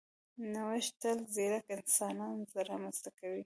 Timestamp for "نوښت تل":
0.53-1.17